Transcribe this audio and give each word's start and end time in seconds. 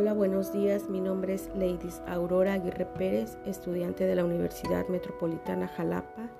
Hola, 0.00 0.14
buenos 0.14 0.50
días. 0.50 0.88
Mi 0.88 0.98
nombre 0.98 1.34
es 1.34 1.50
Ladies 1.54 2.00
Aurora 2.06 2.54
Aguirre 2.54 2.86
Pérez, 2.86 3.36
estudiante 3.44 4.06
de 4.06 4.14
la 4.14 4.24
Universidad 4.24 4.88
Metropolitana 4.88 5.68
Jalapa 5.68 6.30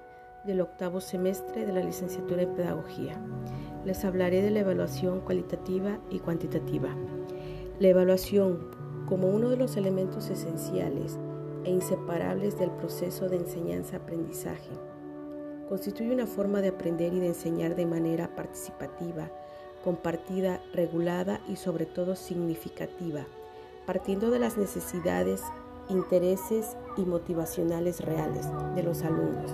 del 0.45 0.63
octavo 0.63 1.03
semestre 1.03 1.67
de 1.67 1.73
la 1.75 1.83
licenciatura 1.83 2.41
en 2.41 2.55
Pedagogía. 2.55 3.21
Les 3.85 4.03
hablaré 4.07 4.41
de 4.41 4.51
la 4.51 4.61
evaluación 4.61 5.21
cualitativa 5.21 5.99
y 6.09 6.21
cuantitativa. 6.21 6.89
La 7.79 7.89
evaluación, 7.89 8.71
como 9.07 9.29
uno 9.29 9.51
de 9.51 9.59
los 9.59 9.77
elementos 9.77 10.31
esenciales 10.31 11.19
e 11.65 11.71
inseparables 11.71 12.59
del 12.59 12.71
proceso 12.71 13.29
de 13.29 13.37
enseñanza-aprendizaje, 13.37 14.73
constituye 15.69 16.15
una 16.15 16.27
forma 16.27 16.63
de 16.63 16.69
aprender 16.69 17.13
y 17.13 17.21
de 17.21 17.27
enseñar 17.27 17.77
de 17.77 17.85
manera 17.85 18.35
participativa, 18.35 19.31
compartida, 19.85 20.63
regulada 20.73 21.43
y 21.47 21.57
sobre 21.57 21.85
todo 21.85 22.17
significativa 22.17 23.27
partiendo 23.87 24.31
de 24.31 24.39
las 24.39 24.57
necesidades, 24.57 25.43
intereses 25.89 26.77
y 26.97 27.03
motivacionales 27.03 28.01
reales 28.01 28.47
de 28.75 28.83
los 28.83 29.03
alumnos. 29.03 29.53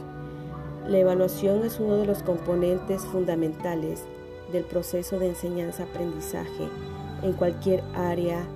La 0.86 0.98
evaluación 0.98 1.64
es 1.64 1.80
uno 1.80 1.96
de 1.96 2.06
los 2.06 2.22
componentes 2.22 3.04
fundamentales 3.06 4.04
del 4.52 4.64
proceso 4.64 5.18
de 5.18 5.30
enseñanza-aprendizaje 5.30 6.68
en 7.22 7.32
cualquier 7.32 7.82
área, 7.94 8.46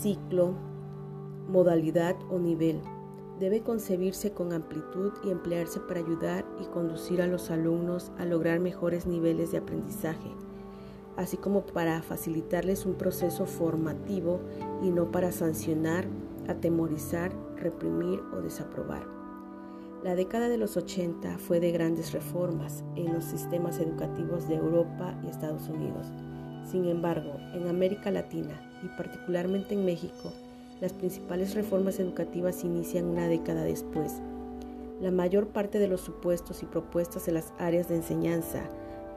ciclo, 0.00 0.54
modalidad 1.48 2.16
o 2.30 2.38
nivel. 2.38 2.80
Debe 3.40 3.62
concebirse 3.62 4.32
con 4.32 4.52
amplitud 4.52 5.12
y 5.24 5.30
emplearse 5.30 5.80
para 5.80 6.00
ayudar 6.00 6.44
y 6.60 6.66
conducir 6.66 7.20
a 7.20 7.26
los 7.26 7.50
alumnos 7.50 8.12
a 8.18 8.24
lograr 8.24 8.60
mejores 8.60 9.06
niveles 9.06 9.50
de 9.50 9.58
aprendizaje 9.58 10.45
así 11.16 11.36
como 11.36 11.62
para 11.62 12.02
facilitarles 12.02 12.86
un 12.86 12.94
proceso 12.94 13.46
formativo 13.46 14.40
y 14.82 14.90
no 14.90 15.10
para 15.10 15.32
sancionar, 15.32 16.06
atemorizar, 16.48 17.32
reprimir 17.56 18.20
o 18.32 18.42
desaprobar. 18.42 19.06
La 20.04 20.14
década 20.14 20.48
de 20.48 20.58
los 20.58 20.76
80 20.76 21.38
fue 21.38 21.58
de 21.58 21.72
grandes 21.72 22.12
reformas 22.12 22.84
en 22.94 23.12
los 23.12 23.24
sistemas 23.24 23.80
educativos 23.80 24.46
de 24.48 24.56
Europa 24.56 25.18
y 25.24 25.28
Estados 25.28 25.68
Unidos. 25.68 26.06
Sin 26.70 26.86
embargo, 26.86 27.38
en 27.54 27.66
América 27.66 28.10
Latina 28.10 28.60
y 28.82 28.88
particularmente 28.96 29.74
en 29.74 29.84
México, 29.84 30.32
las 30.80 30.92
principales 30.92 31.54
reformas 31.54 31.98
educativas 31.98 32.62
inician 32.62 33.06
una 33.06 33.28
década 33.28 33.64
después. 33.64 34.20
La 35.00 35.10
mayor 35.10 35.48
parte 35.48 35.78
de 35.78 35.88
los 35.88 36.02
supuestos 36.02 36.62
y 36.62 36.66
propuestas 36.66 37.28
en 37.28 37.34
las 37.34 37.52
áreas 37.58 37.88
de 37.88 37.96
enseñanza, 37.96 38.62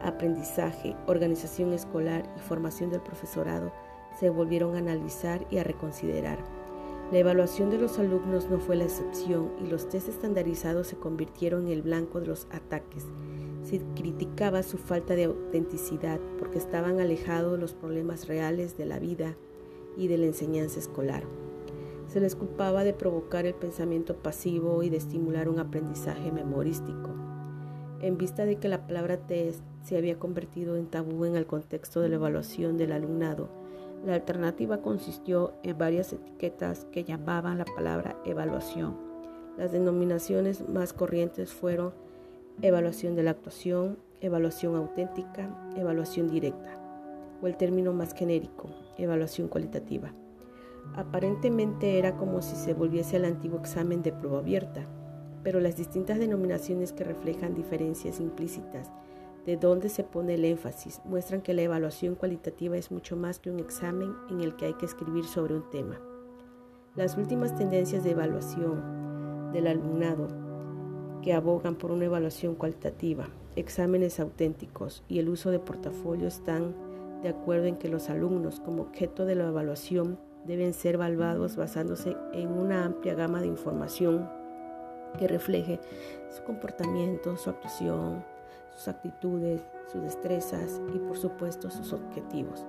aprendizaje, 0.02 0.95
organización 1.08 1.73
escolar 1.73 2.23
y 2.38 2.39
formación 2.39 2.89
del 2.89 3.02
profesorado 3.02 3.72
se 4.19 4.30
volvieron 4.30 4.75
a 4.75 4.80
analizar 4.80 5.45
y 5.50 5.58
a 5.58 5.64
reconsiderar. 5.64 6.39
La 7.11 7.19
evaluación 7.19 7.72
de 7.72 7.80
los 7.80 7.97
alumnos 7.97 8.50
no 8.50 8.59
fue 8.59 8.75
la 8.75 8.83
excepción 8.83 9.52
y 9.64 9.67
los 9.67 9.89
test 9.89 10.09
estandarizados 10.09 10.88
se 10.88 10.97
convirtieron 10.97 11.66
en 11.66 11.73
el 11.73 11.81
blanco 11.81 12.20
de 12.20 12.27
los 12.27 12.47
ataques. 12.52 13.05
Se 13.64 13.81
criticaba 13.95 14.61
su 14.61 14.77
falta 14.77 15.16
de 15.16 15.25
autenticidad 15.25 16.20
porque 16.38 16.59
estaban 16.59 17.00
alejados 17.00 17.53
de 17.53 17.58
los 17.58 17.73
problemas 17.73 18.27
reales 18.27 18.77
de 18.77 18.86
la 18.86 19.00
vida 19.00 19.36
y 19.97 20.08
de 20.08 20.17
la 20.17 20.27
enseñanza 20.27 20.80
escolar. 20.80 21.23
Se 22.08 22.20
les 22.20 22.36
culpaba 22.36 22.83
de 22.83 22.94
provocar 22.94 23.45
el 23.45 23.55
pensamiento 23.55 24.16
pasivo 24.16 24.83
y 24.83 24.89
de 24.89 24.97
estimular 24.97 25.50
un 25.50 25.59
aprendizaje 25.59 26.31
memorístico. 26.31 27.28
En 28.02 28.17
vista 28.17 28.45
de 28.45 28.55
que 28.55 28.69
la 28.69 28.88
palabra 28.88 29.17
test 29.17 29.61
se 29.83 29.97
había 29.97 30.17
convertido 30.17 30.78
en 30.78 30.88
tabú 30.88 31.25
en 31.25 31.36
el 31.36 31.45
contexto 31.45 32.00
de 32.00 32.08
la 32.08 32.16
evaluación 32.16 32.78
del 32.78 32.94
alumnado, 32.94 33.50
la 34.05 34.14
alternativa 34.14 34.81
consistió 34.81 35.53
en 35.64 35.78
varias 35.78 36.14
etiquetas 36.14 36.86
que 36.92 37.04
llamaban 37.04 37.58
la 37.58 37.65
palabra 37.65 38.15
evaluación. 38.26 38.95
Las 39.58 39.73
denominaciones 39.73 40.70
más 40.70 40.93
corrientes 40.93 41.52
fueron 41.52 41.93
evaluación 42.61 43.15
de 43.15 43.23
la 43.23 43.32
actuación, 43.32 43.98
evaluación 44.21 44.77
auténtica, 44.77 45.49
evaluación 45.76 46.30
directa, 46.30 46.80
o 47.42 47.48
el 47.48 47.58
término 47.58 47.92
más 47.92 48.14
genérico, 48.14 48.70
evaluación 48.98 49.49
cualitativa. 49.49 50.14
Aparentemente 50.95 51.99
era 51.99 52.15
como 52.15 52.42
si 52.42 52.55
se 52.55 52.73
volviese 52.73 53.17
al 53.17 53.26
antiguo 53.26 53.59
examen 53.59 54.02
de 54.02 54.14
prueba 54.14 54.39
abierta, 54.39 54.86
pero 55.44 55.60
las 55.60 55.77
distintas 55.77 56.20
denominaciones 56.20 56.94
que 56.94 57.04
reflejan 57.04 57.55
diferencias 57.55 58.20
implícitas 58.20 58.92
de 59.45 59.58
dónde 59.58 59.89
se 59.89 60.04
pone 60.04 60.36
el 60.36 60.45
énfasis 60.45 61.02
muestran 61.05 61.42
que 61.42 61.54
la 61.54 61.61
evaluación 61.61 62.16
cualitativa 62.16 62.77
es 62.77 62.92
mucho 62.92 63.16
más 63.16 63.39
que 63.39 63.50
un 63.50 63.60
examen 63.60 64.14
en 64.30 64.42
el 64.42 64.55
que 64.55 64.66
hay 64.66 64.73
que 64.73 64.86
escribir 64.86 65.26
sobre 65.26 65.55
un 65.55 65.70
tema. 65.70 66.00
Las 66.95 67.17
últimas 67.17 67.55
tendencias 67.55 68.04
de 68.04 68.11
evaluación 68.11 69.52
del 69.54 69.67
alumnado 69.67 70.27
que 71.22 71.33
abogan 71.33 71.76
por 71.76 71.92
una 71.92 72.06
evaluación 72.06 72.56
cualitativa, 72.56 73.30
exámenes 73.56 74.20
auténticos 74.20 75.04
y 75.08 75.20
el 75.20 75.30
uso 75.30 75.52
de 75.52 75.60
portafolio 75.60 76.27
están 76.27 76.76
de 77.21 77.30
acuerdo 77.30 77.66
en 77.66 77.77
que 77.77 77.89
los 77.89 78.10
alumnos 78.10 78.60
como 78.60 78.83
objeto 78.83 79.26
de 79.26 79.36
la 79.36 79.48
evaluación 79.48 80.20
deben 80.45 80.73
ser 80.73 80.95
evaluados 80.95 81.58
basándose 81.58 82.16
en 82.33 82.50
una 82.50 82.86
amplia 82.86 83.14
gama 83.14 83.42
de 83.42 83.48
información 83.48 84.30
que 85.17 85.27
refleje 85.27 85.80
su 86.30 86.43
comportamiento, 86.43 87.37
su 87.37 87.49
actuación, 87.49 88.23
sus 88.75 88.87
actitudes, 88.87 89.61
sus 89.92 90.02
destrezas 90.02 90.81
y 90.93 90.99
por 90.99 91.17
supuesto 91.17 91.70
sus 91.70 91.93
objetivos. 91.93 92.65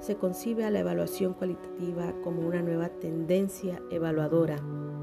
Se 0.00 0.16
concibe 0.16 0.64
a 0.64 0.70
la 0.70 0.80
evaluación 0.80 1.34
cualitativa 1.34 2.12
como 2.22 2.46
una 2.46 2.62
nueva 2.62 2.88
tendencia 2.88 3.80
evaluadora 3.90 4.56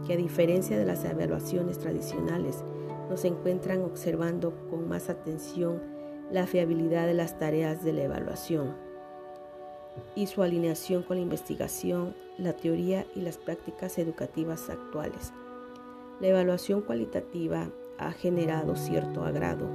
que 0.05 0.13
a 0.13 0.17
diferencia 0.17 0.77
de 0.77 0.85
las 0.85 1.03
evaluaciones 1.05 1.79
tradicionales 1.79 2.63
nos 3.09 3.25
encuentran 3.25 3.81
observando 3.83 4.53
con 4.69 4.87
más 4.87 5.09
atención 5.09 5.81
la 6.31 6.47
fiabilidad 6.47 7.07
de 7.07 7.13
las 7.13 7.37
tareas 7.37 7.83
de 7.83 7.93
la 7.93 8.03
evaluación 8.03 8.75
y 10.15 10.27
su 10.27 10.43
alineación 10.43 11.03
con 11.03 11.17
la 11.17 11.23
investigación, 11.23 12.15
la 12.37 12.53
teoría 12.53 13.05
y 13.15 13.21
las 13.21 13.37
prácticas 13.37 13.97
educativas 13.97 14.69
actuales. 14.69 15.33
La 16.21 16.27
evaluación 16.27 16.81
cualitativa 16.81 17.71
ha 17.97 18.11
generado 18.11 18.75
cierto 18.75 19.23
agrado 19.23 19.65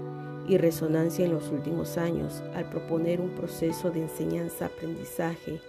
y 0.47 0.59
resonancia 0.59 1.25
en 1.25 1.33
los 1.33 1.51
últimos 1.51 1.99
años 1.99 2.41
al 2.55 2.71
proponer 2.71 3.21
un 3.21 3.31
proceso 3.31 3.91
de 3.91 4.03
enseñanza-aprendizaje 4.03 5.61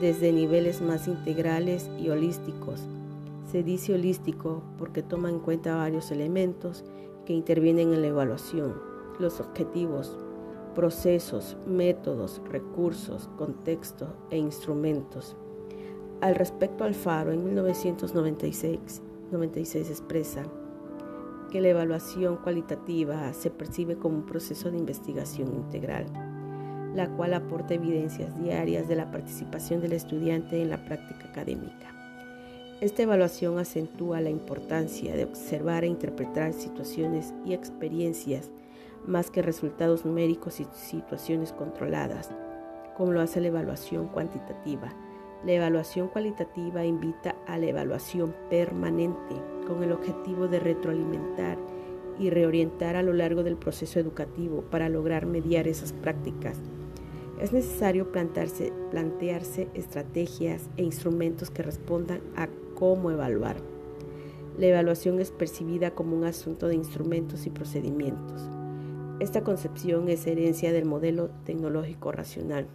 desde 0.00 0.32
niveles 0.32 0.80
más 0.80 1.08
integrales 1.08 1.90
y 1.98 2.08
holísticos. 2.08 2.80
Se 3.52 3.62
dice 3.62 3.92
holístico 3.92 4.62
porque 4.78 5.02
toma 5.02 5.28
en 5.28 5.40
cuenta 5.40 5.76
varios 5.76 6.10
elementos 6.10 6.86
que 7.26 7.34
intervienen 7.34 7.92
en 7.92 8.00
la 8.00 8.08
evaluación, 8.08 8.80
los 9.18 9.40
objetivos, 9.40 10.16
procesos, 10.74 11.58
métodos, 11.66 12.40
recursos, 12.50 13.28
contexto 13.36 14.06
e 14.30 14.38
instrumentos. 14.38 15.36
Al 16.22 16.34
respecto, 16.34 16.84
Alfaro 16.84 17.30
en 17.30 17.44
1996 17.44 19.02
96 19.30 19.90
expresa 19.90 20.44
que 21.50 21.60
la 21.60 21.68
evaluación 21.68 22.36
cualitativa 22.36 23.32
se 23.32 23.50
percibe 23.50 23.96
como 23.96 24.16
un 24.16 24.26
proceso 24.26 24.70
de 24.70 24.78
investigación 24.78 25.54
integral, 25.54 26.06
la 26.94 27.08
cual 27.08 27.34
aporta 27.34 27.74
evidencias 27.74 28.36
diarias 28.42 28.88
de 28.88 28.96
la 28.96 29.10
participación 29.10 29.80
del 29.80 29.92
estudiante 29.92 30.60
en 30.60 30.70
la 30.70 30.84
práctica 30.84 31.28
académica. 31.28 31.94
Esta 32.80 33.02
evaluación 33.02 33.58
acentúa 33.58 34.20
la 34.20 34.30
importancia 34.30 35.14
de 35.14 35.24
observar 35.24 35.84
e 35.84 35.88
interpretar 35.88 36.52
situaciones 36.52 37.32
y 37.44 37.54
experiencias 37.54 38.50
más 39.06 39.30
que 39.30 39.42
resultados 39.42 40.04
numéricos 40.04 40.60
y 40.60 40.66
situaciones 40.72 41.52
controladas, 41.52 42.30
como 42.96 43.12
lo 43.12 43.20
hace 43.20 43.40
la 43.40 43.48
evaluación 43.48 44.08
cuantitativa 44.08 44.92
la 45.44 45.52
evaluación 45.52 46.08
cualitativa 46.08 46.84
invita 46.84 47.36
a 47.46 47.58
la 47.58 47.66
evaluación 47.66 48.34
permanente 48.48 49.34
con 49.66 49.82
el 49.82 49.92
objetivo 49.92 50.48
de 50.48 50.58
retroalimentar 50.58 51.58
y 52.18 52.30
reorientar 52.30 52.96
a 52.96 53.02
lo 53.02 53.12
largo 53.12 53.42
del 53.42 53.56
proceso 53.56 54.00
educativo 54.00 54.62
para 54.70 54.88
lograr 54.88 55.26
mediar 55.26 55.68
esas 55.68 55.92
prácticas. 55.92 56.58
Es 57.40 57.52
necesario 57.52 58.10
plantearse, 58.10 58.72
plantearse 58.90 59.68
estrategias 59.74 60.70
e 60.76 60.82
instrumentos 60.82 61.50
que 61.50 61.62
respondan 61.62 62.20
a 62.36 62.48
cómo 62.74 63.10
evaluar. 63.10 63.56
La 64.56 64.66
evaluación 64.66 65.20
es 65.20 65.30
percibida 65.30 65.90
como 65.90 66.16
un 66.16 66.24
asunto 66.24 66.68
de 66.68 66.76
instrumentos 66.76 67.46
y 67.46 67.50
procedimientos. 67.50 68.48
Esta 69.20 69.42
concepción 69.42 70.08
es 70.08 70.26
herencia 70.26 70.72
del 70.72 70.84
modelo 70.84 71.30
tecnológico 71.44 72.12
racional 72.12 72.68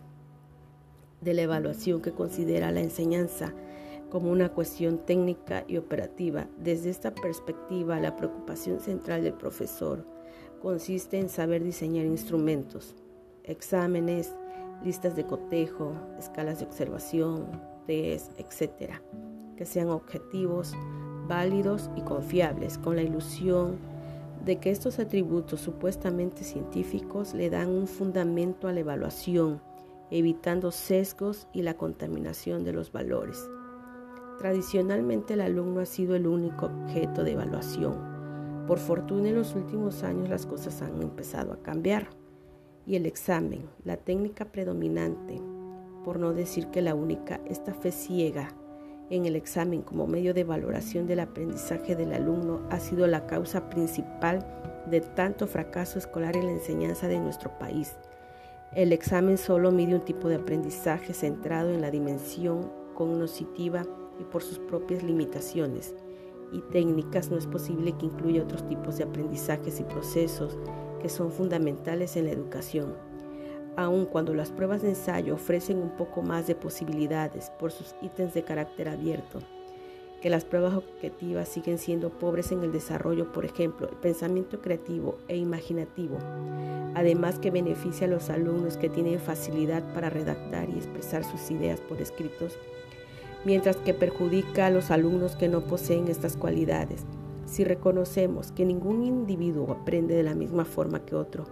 de 1.21 1.33
la 1.33 1.44
evaluación 1.44 2.01
que 2.01 2.12
considera 2.12 2.71
la 2.71 2.81
enseñanza 2.81 3.54
como 4.10 4.31
una 4.31 4.50
cuestión 4.50 4.98
técnica 5.00 5.63
y 5.68 5.77
operativa. 5.77 6.48
Desde 6.57 6.89
esta 6.89 7.13
perspectiva, 7.13 8.00
la 8.00 8.16
preocupación 8.16 8.80
central 8.80 9.24
del 9.24 9.33
profesor 9.33 10.06
consiste 10.62 11.19
en 11.19 11.30
saber 11.30 11.63
diseñar 11.63 12.06
instrumentos, 12.06 12.95
exámenes, 13.44 14.33
listas 14.83 15.16
de 15.16 15.25
cotejo, 15.25 15.94
escalas 16.18 16.60
de 16.60 16.66
observación, 16.66 17.48
test, 17.86 18.31
etc., 18.39 18.94
que 19.56 19.66
sean 19.66 19.89
objetivos, 19.89 20.74
válidos 21.27 21.89
y 21.95 22.01
confiables, 22.01 22.77
con 22.77 22.95
la 22.95 23.04
ilusión 23.04 23.77
de 24.45 24.57
que 24.57 24.71
estos 24.71 25.00
atributos 25.00 25.60
supuestamente 25.60 26.44
científicos 26.44 27.33
le 27.33 27.50
dan 27.50 27.69
un 27.69 27.88
fundamento 27.88 28.68
a 28.68 28.74
la 28.74 28.80
evaluación, 28.80 29.62
evitando 30.11 30.71
sesgos 30.71 31.47
y 31.53 31.61
la 31.61 31.75
contaminación 31.75 32.63
de 32.63 32.73
los 32.73 32.91
valores. 32.91 33.50
Tradicionalmente 34.39 35.33
el 35.33 35.41
alumno 35.41 35.81
ha 35.81 35.85
sido 35.85 36.15
el 36.15 36.25
único 36.25 36.67
objeto 36.67 37.23
de 37.23 37.33
evaluación. 37.33 38.65
Por 38.67 38.79
fortuna 38.79 39.29
en 39.29 39.35
los 39.35 39.56
últimos 39.56 40.03
años 40.03 40.29
las 40.29 40.45
cosas 40.45 40.81
han 40.81 41.01
empezado 41.01 41.53
a 41.53 41.61
cambiar 41.61 42.09
y 42.85 42.95
el 42.95 43.06
examen, 43.06 43.69
la 43.83 43.97
técnica 43.97 44.45
predominante, 44.45 45.41
por 46.03 46.19
no 46.19 46.33
decir 46.33 46.67
que 46.67 46.81
la 46.81 46.95
única, 46.95 47.41
esta 47.45 47.73
fe 47.73 47.91
ciega 47.91 48.56
en 49.09 49.25
el 49.25 49.35
examen 49.35 49.81
como 49.81 50.07
medio 50.07 50.33
de 50.33 50.44
valoración 50.44 51.07
del 51.07 51.19
aprendizaje 51.19 51.95
del 51.95 52.13
alumno 52.13 52.61
ha 52.69 52.79
sido 52.79 53.07
la 53.07 53.25
causa 53.25 53.69
principal 53.69 54.45
de 54.89 55.01
tanto 55.01 55.47
fracaso 55.47 55.97
escolar 55.97 56.35
en 56.38 56.45
la 56.45 56.51
enseñanza 56.51 57.07
de 57.07 57.19
nuestro 57.19 57.57
país. 57.57 57.95
El 58.75 58.94
examen 58.94 59.39
solo 59.39 59.71
mide 59.71 59.95
un 59.95 60.06
tipo 60.06 60.27
de 60.27 60.36
aprendizaje 60.36 61.13
centrado 61.13 61.74
en 61.74 61.81
la 61.81 61.89
dimensión 61.89 62.71
cognitiva 62.94 63.83
y 64.19 64.24
por 64.25 64.44
sus 64.44 64.60
propias 64.60 65.01
limitaciones 65.01 65.95
y 66.51 66.62
técnicas 66.62 67.31
no 67.31 67.38
es 67.38 67.48
posible 67.48 67.94
que 67.98 68.06
incluya 68.06 68.44
otros 68.44 68.68
tipos 68.68 68.98
de 68.98 69.06
aprendizajes 69.06 69.80
y 69.80 69.83
procesos 69.83 70.57
que 71.01 71.10
son 71.10 71.31
fundamentales 71.31 72.16
en 72.16 72.25
la 72.25 72.31
educación. 72.31 72.95
Aun 73.75 74.06
cuando 74.06 74.33
las 74.36 74.51
pruebas 74.51 74.81
de 74.81 74.89
ensayo 74.89 75.36
ofrecen 75.36 75.80
un 75.80 75.95
poco 75.95 76.21
más 76.21 76.45
de 76.45 76.56
posibilidades 76.56 77.51
por 77.60 77.71
sus 77.71 77.95
ítems 78.01 78.33
de 78.33 78.44
carácter 78.44 78.89
abierto, 78.89 79.39
que 80.21 80.30
las 80.30 80.45
pruebas 80.45 80.75
objetivas 80.75 81.48
siguen 81.48 81.77
siendo 81.77 82.10
pobres 82.10 82.51
en 82.51 82.63
el 82.63 82.71
desarrollo, 82.71 83.31
por 83.31 83.45
ejemplo, 83.45 83.88
el 83.89 83.95
pensamiento 83.95 84.60
creativo 84.62 85.18
e 85.27 85.38
imaginativo, 85.38 86.18
además 86.95 87.39
que 87.39 87.51
beneficia 87.51 88.07
a 88.07 88.10
los 88.10 88.30
alumnos 88.30 88.77
que 88.77 88.89
tienen 88.89 89.19
facilidad 89.19 89.83
para 89.94 90.10
redactar 90.10 90.69
y 90.69 90.74
expresar 90.74 91.24
sus 91.24 91.50
ideas 91.51 91.80
por 91.80 92.01
escritos, 92.01 92.57
mientras 93.45 93.77
que 93.77 93.94
perjudica 93.94 94.66
a 94.66 94.71
los 94.71 94.92
alumnos 94.92 95.36
que 95.36 95.48
no 95.48 95.62
poseen 95.62 96.07
estas 96.10 96.36
cualidades. 96.36 97.06
Si 97.45 97.63
reconocemos 97.63 98.51
que 98.51 98.66
ningún 98.66 99.04
individuo 99.04 99.71
aprende 99.71 100.16
de 100.16 100.24
la 100.24 100.36
misma 100.36 100.66
forma 100.66 101.06
que 101.06 101.16
otro, 101.16 101.45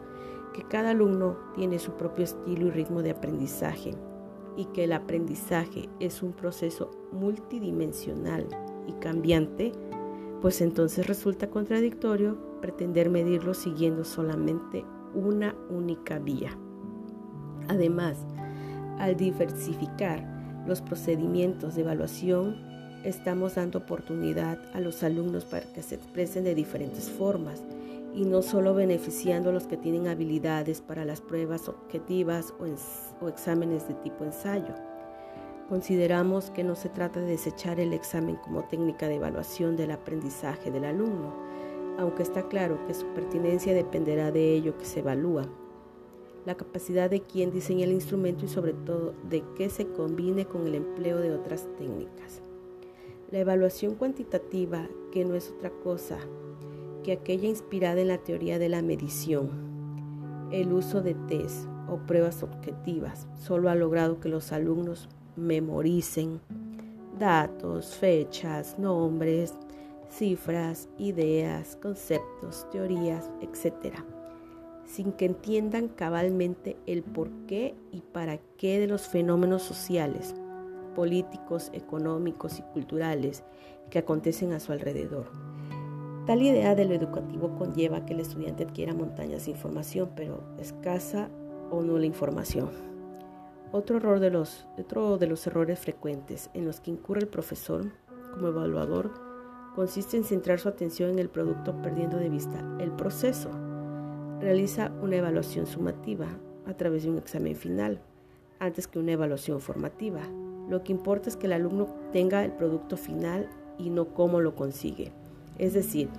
que 0.54 0.64
cada 0.64 0.92
alumno 0.92 1.38
tiene 1.56 1.80
su 1.80 1.92
propio 1.92 2.26
estilo 2.26 2.68
y 2.68 2.72
ritmo 2.72 3.02
de 3.02 3.12
aprendizaje 3.12 3.94
y 4.58 4.66
que 4.66 4.84
el 4.84 4.92
aprendizaje 4.92 5.88
es 6.00 6.22
un 6.24 6.34
proceso 6.34 6.92
multidimensional 7.14 8.48
y 8.88 8.92
cambiante, 8.94 9.72
pues 10.42 10.60
entonces 10.62 11.08
resulta 11.08 11.50
contradictorio 11.50 12.38
pretender 12.60 13.10
medirlo 13.10 13.54
siguiendo 13.54 14.04
solamente 14.04 14.84
una 15.14 15.56
única 15.70 16.20
vía. 16.20 16.58
Además, 17.70 18.18
al 18.98 19.16
diversificar 19.16 20.26
los 20.66 20.82
procedimientos 20.82 21.76
de 21.76 21.82
evaluación, 21.82 22.56
estamos 23.04 23.56
dando 23.56 23.80
oportunidad 23.80 24.60
a 24.74 24.82
los 24.82 25.04
alumnos 25.04 25.46
para 25.46 25.72
que 25.72 25.84
se 25.84 25.96
expresen 25.96 26.44
de 26.44 26.56
diferentes 26.56 27.10
formas 27.10 27.64
y 28.18 28.26
no 28.26 28.42
solo 28.42 28.74
beneficiando 28.74 29.52
a 29.52 29.54
los 29.54 29.68
que 29.68 29.78
tienen 29.78 30.08
habilidades 30.08 30.82
para 30.82 31.06
las 31.06 31.22
pruebas 31.22 31.70
objetivas 31.70 32.52
o, 33.22 33.28
exámenes 33.28 33.88
de 33.88 33.94
tipo 33.94 34.24
ensayo. 34.24 34.74
Consideramos 35.70 36.50
que 36.50 36.64
no 36.64 36.74
se 36.74 36.90
trata 36.90 37.20
de 37.20 37.28
desechar 37.28 37.80
el 37.80 37.94
examen 37.94 38.38
como 38.38 38.64
técnica 38.64 39.08
de 39.08 39.18
evaluación 39.18 39.76
del 39.76 39.92
aprendizaje 39.92 40.72
del 40.72 40.86
alumno, 40.86 41.32
aunque 42.00 42.24
está 42.24 42.48
claro 42.48 42.84
que 42.88 42.96
su 42.96 43.06
pertinencia 43.14 43.76
dependerá 43.76 44.32
de 44.32 44.52
ello 44.54 44.76
que 44.80 44.86
se 44.86 45.02
evalúa, 45.02 45.44
la 46.48 46.56
capacidad 46.56 47.12
de 47.12 47.22
quien 47.22 47.52
diseña 47.52 47.86
el 47.86 47.92
instrumento 47.92 48.46
y 48.46 48.48
sobre 48.48 48.74
todo 48.74 49.14
de 49.30 49.44
que 49.56 49.70
se 49.70 49.86
combine 49.86 50.46
con 50.46 50.66
el 50.66 50.74
empleo 50.74 51.20
de 51.20 51.34
otras 51.34 51.68
técnicas. 51.78 52.42
La 53.30 53.40
evaluación 53.40 53.94
cuantitativa, 53.94 54.88
que 55.12 55.24
no 55.24 55.36
es 55.36 55.52
otra 55.52 55.70
cosa 55.70 56.18
aquella 57.12 57.48
inspirada 57.48 58.02
en 58.02 58.10
la 58.10 58.18
teoría 58.18 58.60
de 58.60 58.70
la 58.70 58.82
medición. 58.82 59.50
El 60.52 60.74
uso 60.74 61.02
de 61.02 61.14
test 61.14 61.68
o 61.90 61.98
pruebas 61.98 62.44
objetivas 62.44 63.28
solo 63.36 63.70
ha 63.70 63.76
logrado 63.76 64.20
que 64.20 64.30
los 64.30 64.52
alumnos 64.52 65.10
memoricen 65.36 66.42
datos, 67.20 67.96
fechas, 67.96 68.78
nombres, 68.80 69.54
cifras, 70.10 70.90
ideas, 70.98 71.78
conceptos, 71.82 72.68
teorías, 72.72 73.30
etc., 73.42 73.96
sin 74.86 75.12
que 75.12 75.26
entiendan 75.26 75.90
cabalmente 75.90 76.78
el 76.86 77.04
porqué 77.04 77.76
y 77.92 78.02
para 78.02 78.38
qué 78.58 78.80
de 78.80 78.88
los 78.88 79.08
fenómenos 79.08 79.62
sociales, 79.62 80.34
políticos, 80.96 81.70
económicos 81.74 82.58
y 82.60 82.62
culturales 82.62 83.44
que 83.90 84.00
acontecen 84.00 84.54
a 84.54 84.62
su 84.62 84.72
alrededor. 84.72 85.57
Tal 86.28 86.42
idea 86.42 86.76
de 86.76 86.84
lo 86.84 86.94
educativo 86.94 87.56
conlleva 87.58 88.06
que 88.06 88.12
el 88.12 88.20
estudiante 88.20 88.66
adquiera 88.66 88.94
montañas 88.94 89.46
de 89.46 89.52
información, 89.52 90.10
pero 90.14 90.44
escasa 90.60 91.30
o 91.72 91.82
nula 91.82 92.06
información. 92.06 92.70
Otro, 93.72 93.96
error 93.96 94.20
de 94.20 94.30
los, 94.30 94.68
otro 94.78 95.18
de 95.18 95.28
los 95.28 95.48
errores 95.48 95.80
frecuentes 95.80 96.50
en 96.54 96.66
los 96.66 96.82
que 96.82 96.92
incurre 96.92 97.22
el 97.22 97.30
profesor 97.30 97.86
como 98.34 98.50
evaluador 98.50 99.14
consiste 99.74 100.18
en 100.18 100.26
centrar 100.26 100.60
su 100.60 100.68
atención 100.68 101.12
en 101.12 101.20
el 101.20 101.30
producto 101.30 101.82
perdiendo 101.82 102.18
de 102.18 102.28
vista 102.28 102.62
el 102.82 102.92
proceso. 102.92 103.50
Realiza 104.42 104.92
una 105.02 105.16
evaluación 105.16 105.66
sumativa 105.66 106.28
a 106.66 106.74
través 106.74 107.04
de 107.04 107.10
un 107.10 107.20
examen 107.20 107.56
final 107.56 108.02
antes 108.60 108.86
que 108.86 109.00
una 109.00 109.14
evaluación 109.14 109.62
formativa. 109.62 110.24
Lo 110.68 110.84
que 110.84 110.92
importa 110.92 111.30
es 111.30 111.38
que 111.38 111.46
el 111.46 111.54
alumno 111.54 111.88
tenga 112.12 112.44
el 112.44 112.52
producto 112.52 112.98
final 112.98 113.50
y 113.78 113.92
no 113.92 114.14
cómo 114.14 114.42
lo 114.42 114.56
consigue. 114.56 115.14
Es 115.60 115.74
decir, 115.74 116.10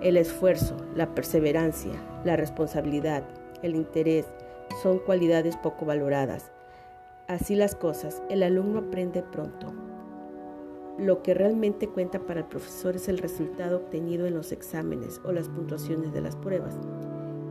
el 0.00 0.16
esfuerzo, 0.16 0.76
la 0.94 1.14
perseverancia, 1.14 1.92
la 2.24 2.36
responsabilidad, 2.36 3.24
el 3.62 3.74
interés 3.74 4.26
son 4.82 4.98
cualidades 4.98 5.56
poco 5.56 5.84
valoradas. 5.84 6.50
Así 7.28 7.56
las 7.56 7.74
cosas, 7.74 8.22
el 8.30 8.42
alumno 8.42 8.80
aprende 8.80 9.22
pronto. 9.22 9.72
Lo 10.98 11.22
que 11.22 11.34
realmente 11.34 11.88
cuenta 11.88 12.20
para 12.20 12.40
el 12.40 12.46
profesor 12.46 12.96
es 12.96 13.08
el 13.08 13.18
resultado 13.18 13.78
obtenido 13.78 14.26
en 14.26 14.34
los 14.34 14.52
exámenes 14.52 15.20
o 15.24 15.32
las 15.32 15.48
puntuaciones 15.48 16.12
de 16.12 16.20
las 16.22 16.36
pruebas, 16.36 16.78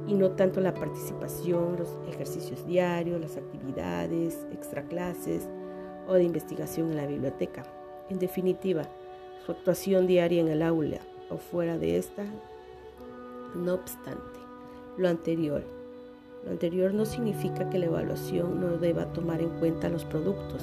y 0.08 0.14
no 0.14 0.32
tanto 0.32 0.62
la 0.62 0.74
participación, 0.74 1.78
los 1.78 1.98
ejercicios 2.08 2.66
diarios, 2.66 3.20
las 3.20 3.38
actividades, 3.38 4.46
extraclases 4.52 5.48
o 6.08 6.14
de 6.14 6.24
investigación 6.24 6.92
en 6.92 6.98
la 6.98 7.08
biblioteca. 7.08 7.64
En 8.10 8.20
definitiva, 8.20 8.84
su 9.46 9.52
actuación 9.52 10.08
diaria 10.08 10.42
en 10.42 10.48
el 10.48 10.62
aula 10.62 11.00
o 11.30 11.38
fuera 11.38 11.78
de 11.78 11.98
esta. 11.98 12.26
No 13.56 13.74
obstante, 13.74 14.40
lo 14.98 15.08
anterior. 15.08 15.64
Lo 16.44 16.52
anterior 16.52 16.94
no 16.94 17.06
significa 17.06 17.70
que 17.70 17.80
la 17.80 17.86
evaluación 17.86 18.62
no 18.62 18.78
deba 18.78 19.12
tomar 19.14 19.42
en 19.42 19.50
cuenta 19.60 19.90
los 19.90 20.06
productos. 20.06 20.62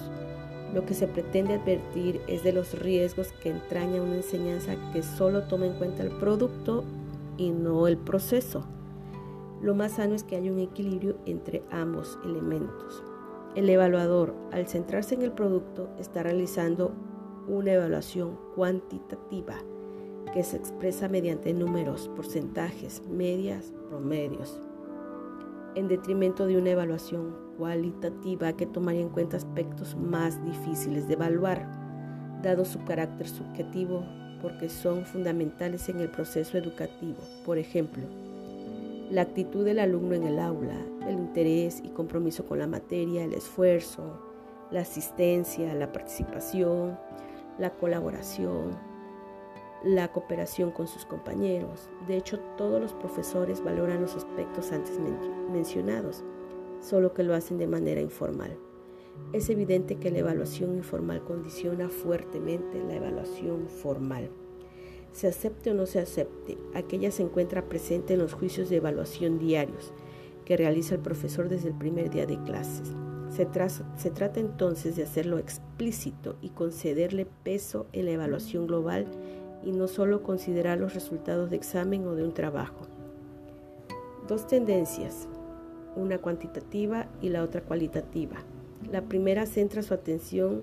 Lo 0.72 0.86
que 0.86 0.94
se 0.94 1.06
pretende 1.06 1.54
advertir 1.54 2.20
es 2.28 2.44
de 2.44 2.52
los 2.52 2.78
riesgos 2.78 3.32
que 3.42 3.50
entraña 3.50 4.02
una 4.02 4.16
enseñanza 4.16 4.76
que 4.92 5.02
solo 5.02 5.42
toma 5.44 5.66
en 5.66 5.74
cuenta 5.74 6.02
el 6.02 6.10
producto 6.10 6.84
y 7.36 7.50
no 7.50 7.88
el 7.88 7.98
proceso. 7.98 8.64
Lo 9.60 9.74
más 9.74 9.92
sano 9.92 10.14
es 10.14 10.24
que 10.24 10.36
haya 10.36 10.52
un 10.52 10.60
equilibrio 10.60 11.16
entre 11.26 11.62
ambos 11.70 12.18
elementos. 12.24 13.02
El 13.54 13.68
evaluador, 13.68 14.34
al 14.50 14.66
centrarse 14.66 15.14
en 15.14 15.22
el 15.22 15.32
producto, 15.32 15.88
está 15.98 16.22
realizando 16.22 16.92
una 17.48 17.72
evaluación 17.72 18.38
cuantitativa 18.54 19.56
que 20.32 20.42
se 20.42 20.56
expresa 20.56 21.08
mediante 21.08 21.52
números, 21.52 22.10
porcentajes, 22.16 23.02
medias, 23.08 23.72
promedios, 23.88 24.58
en 25.74 25.88
detrimento 25.88 26.46
de 26.46 26.58
una 26.58 26.70
evaluación 26.70 27.34
cualitativa 27.58 28.52
que 28.54 28.66
tomaría 28.66 29.02
en 29.02 29.08
cuenta 29.08 29.36
aspectos 29.36 29.96
más 29.96 30.42
difíciles 30.44 31.08
de 31.08 31.14
evaluar, 31.14 31.66
dado 32.42 32.64
su 32.64 32.82
carácter 32.84 33.28
subjetivo, 33.28 34.04
porque 34.40 34.68
son 34.68 35.04
fundamentales 35.04 35.88
en 35.88 36.00
el 36.00 36.10
proceso 36.10 36.58
educativo. 36.58 37.18
Por 37.46 37.58
ejemplo, 37.58 38.02
la 39.10 39.22
actitud 39.22 39.64
del 39.64 39.78
alumno 39.78 40.14
en 40.14 40.24
el 40.24 40.38
aula, 40.38 40.76
el 41.06 41.14
interés 41.14 41.80
y 41.84 41.90
compromiso 41.90 42.44
con 42.46 42.58
la 42.58 42.66
materia, 42.66 43.24
el 43.24 43.34
esfuerzo, 43.34 44.20
la 44.70 44.80
asistencia, 44.80 45.74
la 45.74 45.92
participación, 45.92 46.98
la 47.58 47.70
colaboración, 47.70 48.76
la 49.84 50.12
cooperación 50.12 50.70
con 50.70 50.86
sus 50.86 51.04
compañeros. 51.04 51.90
De 52.06 52.16
hecho, 52.16 52.38
todos 52.56 52.80
los 52.80 52.92
profesores 52.92 53.62
valoran 53.62 54.02
los 54.02 54.14
aspectos 54.14 54.72
antes 54.72 54.98
mencionados, 55.52 56.24
solo 56.80 57.14
que 57.14 57.22
lo 57.22 57.34
hacen 57.34 57.58
de 57.58 57.66
manera 57.66 58.00
informal. 58.00 58.56
es 59.32 59.50
evidente 59.50 59.96
que 59.96 60.10
la 60.10 60.18
evaluación 60.18 60.74
informal 60.74 61.22
condiciona 61.22 61.88
fuertemente 61.88 62.82
la 62.82 62.94
evaluación 62.94 63.68
formal. 63.68 64.30
Se 65.12 65.28
acepte 65.28 65.70
o 65.70 65.74
no 65.74 65.84
se 65.84 66.00
acepte, 66.00 66.56
aquella 66.74 67.10
se 67.10 67.22
encuentra 67.22 67.68
presente 67.68 68.14
en 68.14 68.20
los 68.20 68.32
juicios 68.32 68.70
de 68.70 68.76
evaluación 68.76 69.38
diarios 69.38 69.92
que 70.44 70.56
realiza 70.56 70.94
el 70.94 71.02
profesor 71.02 71.48
desde 71.48 71.68
el 71.68 71.74
primer 71.74 72.10
día 72.10 72.26
de 72.26 72.42
clases. 72.42 72.92
Se, 73.30 73.48
se, 73.96 74.10
trata 74.10 74.40
entonces 74.40 74.96
de 74.96 75.04
hacerlo 75.04 75.38
explícito 75.38 76.36
y 76.42 76.50
concederle 76.50 77.26
peso 77.26 77.86
en 77.92 78.06
la 78.06 78.12
evaluación 78.12 78.66
global 78.66 79.06
y 79.64 79.72
no 79.72 79.88
solo 79.88 80.22
considerar 80.22 80.78
los 80.78 80.94
resultados 80.94 81.50
de 81.50 81.56
examen 81.56 82.06
o 82.06 82.14
de 82.14 82.24
un 82.24 82.34
trabajo. 82.34 82.86
Dos 84.28 84.46
tendencias, 84.46 85.28
una 85.96 86.18
cuantitativa 86.18 87.06
y 87.20 87.28
la 87.28 87.42
otra 87.42 87.60
cualitativa. 87.60 88.36
La 88.90 89.02
primera 89.02 89.46
centra 89.46 89.82
su 89.82 89.94
atención 89.94 90.62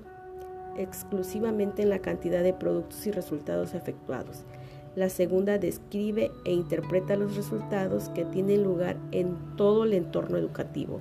exclusivamente 0.78 1.82
en 1.82 1.90
la 1.90 2.00
cantidad 2.00 2.44
de 2.44 2.54
productos 2.54 3.06
y 3.08 3.12
resultados 3.12 3.74
efectuados. 3.74 4.44
La 4.96 5.10
segunda 5.10 5.58
describe 5.58 6.32
e 6.46 6.54
interpreta 6.54 7.16
los 7.16 7.36
resultados 7.36 8.10
que 8.10 8.26
tienen 8.26 8.64
lugar 8.64 8.98
en 9.12 9.38
todo 9.56 9.84
el 9.84 9.94
entorno 9.94 10.38
educativo. 10.38 10.98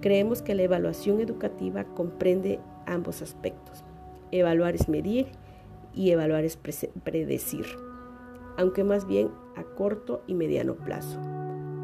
Creemos 0.00 0.42
que 0.42 0.54
la 0.54 0.62
evaluación 0.62 1.20
educativa 1.20 1.84
comprende 1.84 2.58
ambos 2.86 3.22
aspectos. 3.22 3.84
Evaluar 4.30 4.74
es 4.74 4.88
medir 4.88 5.26
y 5.94 6.10
evaluar 6.10 6.44
es 6.44 6.56
predecir, 6.56 7.66
aunque 8.56 8.84
más 8.84 9.06
bien 9.06 9.30
a 9.56 9.64
corto 9.64 10.22
y 10.26 10.34
mediano 10.34 10.74
plazo, 10.74 11.20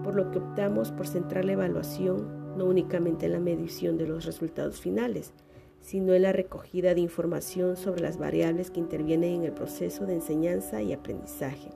por 0.03 0.15
lo 0.15 0.31
que 0.31 0.39
optamos 0.39 0.93
por 0.93 1.07
centrar 1.07 1.45
la 1.45 1.53
evaluación 1.53 2.39
no 2.57 2.65
únicamente 2.65 3.27
en 3.27 3.33
la 3.33 3.41
medición 3.41 3.97
de 3.97 4.07
los 4.07 4.25
resultados 4.25 4.81
finales, 4.81 5.33
sino 5.81 6.13
en 6.13 6.23
la 6.23 6.33
recogida 6.33 6.95
de 6.95 7.01
información 7.01 7.77
sobre 7.77 8.03
las 8.03 8.19
variables 8.19 8.71
que 8.71 8.81
intervienen 8.81 9.37
en 9.37 9.45
el 9.45 9.53
proceso 9.53 10.07
de 10.07 10.15
enseñanza 10.15 10.83
y 10.83 10.93
aprendizaje, 10.93 11.71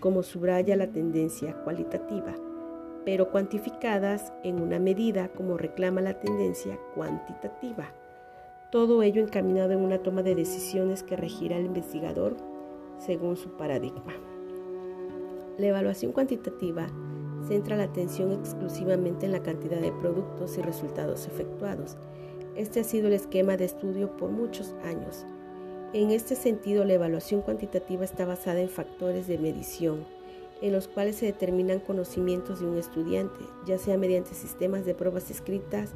como 0.00 0.22
subraya 0.22 0.76
la 0.76 0.88
tendencia 0.88 1.54
cualitativa, 1.62 2.34
pero 3.04 3.30
cuantificadas 3.30 4.32
en 4.42 4.60
una 4.60 4.78
medida 4.78 5.28
como 5.28 5.56
reclama 5.56 6.00
la 6.00 6.20
tendencia 6.20 6.78
cuantitativa. 6.94 7.92
Todo 8.72 9.02
ello 9.02 9.22
encaminado 9.22 9.72
en 9.72 9.80
una 9.80 9.98
toma 9.98 10.22
de 10.22 10.34
decisiones 10.34 11.02
que 11.02 11.14
regirá 11.14 11.58
el 11.58 11.66
investigador 11.66 12.38
según 12.96 13.36
su 13.36 13.50
paradigma. 13.50 14.14
La 15.58 15.66
evaluación 15.66 16.12
cuantitativa 16.12 16.86
centra 17.46 17.76
la 17.76 17.82
atención 17.82 18.32
exclusivamente 18.32 19.26
en 19.26 19.32
la 19.32 19.42
cantidad 19.42 19.78
de 19.78 19.92
productos 19.92 20.56
y 20.56 20.62
resultados 20.62 21.26
efectuados. 21.26 21.98
Este 22.56 22.80
ha 22.80 22.84
sido 22.84 23.08
el 23.08 23.12
esquema 23.12 23.58
de 23.58 23.66
estudio 23.66 24.16
por 24.16 24.30
muchos 24.30 24.74
años. 24.84 25.26
En 25.92 26.10
este 26.10 26.34
sentido, 26.34 26.86
la 26.86 26.94
evaluación 26.94 27.42
cuantitativa 27.42 28.04
está 28.06 28.24
basada 28.24 28.62
en 28.62 28.70
factores 28.70 29.26
de 29.26 29.36
medición, 29.36 30.06
en 30.62 30.72
los 30.72 30.88
cuales 30.88 31.16
se 31.16 31.26
determinan 31.26 31.80
conocimientos 31.80 32.60
de 32.60 32.68
un 32.68 32.78
estudiante, 32.78 33.44
ya 33.66 33.76
sea 33.76 33.98
mediante 33.98 34.32
sistemas 34.32 34.86
de 34.86 34.94
pruebas 34.94 35.30
escritas, 35.30 35.92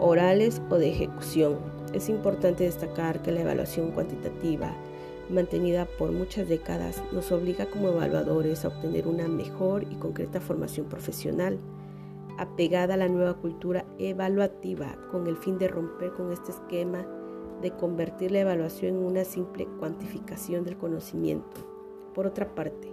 orales 0.00 0.60
o 0.68 0.78
de 0.78 0.88
ejecución. 0.88 1.77
Es 1.98 2.08
importante 2.08 2.62
destacar 2.62 3.22
que 3.22 3.32
la 3.32 3.40
evaluación 3.40 3.90
cuantitativa 3.90 4.72
mantenida 5.30 5.84
por 5.98 6.12
muchas 6.12 6.48
décadas, 6.48 7.02
nos 7.10 7.32
obliga 7.32 7.66
como 7.66 7.88
evaluadores 7.88 8.64
a 8.64 8.68
obtener 8.68 9.08
una 9.08 9.26
mejor 9.26 9.82
y 9.82 9.96
concreta 9.96 10.40
formación 10.40 10.86
profesional, 10.86 11.58
apegada 12.38 12.94
a 12.94 12.98
la 12.98 13.08
nueva 13.08 13.34
cultura 13.34 13.84
evaluativa, 13.98 14.96
con 15.10 15.26
el 15.26 15.36
fin 15.36 15.58
de 15.58 15.66
romper 15.66 16.12
con 16.12 16.30
este 16.30 16.52
esquema 16.52 17.04
de 17.60 17.72
convertir 17.72 18.30
la 18.30 18.42
evaluación 18.42 18.94
en 18.94 19.02
una 19.02 19.24
simple 19.24 19.66
cuantificación 19.80 20.62
del 20.62 20.76
conocimiento. 20.76 21.66
Por 22.14 22.28
otra 22.28 22.54
parte, 22.54 22.92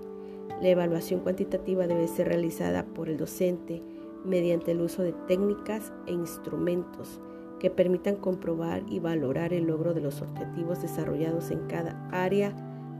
la 0.64 0.70
evaluación 0.70 1.20
cuantitativa 1.20 1.86
debe 1.86 2.08
ser 2.08 2.30
realizada 2.30 2.86
por 2.88 3.08
el 3.08 3.18
docente 3.18 3.84
mediante 4.26 4.72
el 4.72 4.82
uso 4.82 5.04
de 5.04 5.14
técnicas 5.28 5.94
e 6.08 6.12
instrumentos 6.12 7.22
que 7.66 7.72
permitan 7.72 8.18
comprobar 8.18 8.84
y 8.88 9.00
valorar 9.00 9.52
el 9.52 9.66
logro 9.66 9.96
de 9.96 10.02
los 10.02 10.22
objetivos 10.22 10.84
desarrollados 10.84 11.50
en 11.50 11.66
cada 11.66 12.00
área 12.12 12.54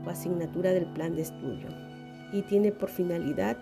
o 0.04 0.10
asignatura 0.10 0.72
del 0.72 0.86
plan 0.86 1.14
de 1.14 1.22
estudio 1.22 1.68
y 2.32 2.42
tiene 2.42 2.72
por 2.72 2.88
finalidad 2.88 3.56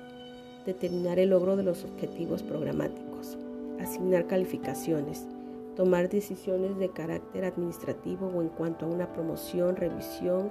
determinar 0.65 1.19
el 1.19 1.29
logro 1.29 1.57
de 1.57 1.63
los 1.63 1.85
objetivos 1.85 2.43
programáticos, 2.43 3.37
asignar 3.79 4.27
calificaciones, 4.27 5.27
tomar 5.77 6.09
decisiones 6.09 6.79
de 6.79 6.89
carácter 6.89 7.45
administrativo 7.45 8.29
o 8.29 8.41
en 8.41 8.49
cuanto 8.49 8.87
a 8.87 8.89
una 8.89 9.13
promoción, 9.13 9.77
revisión 9.77 10.51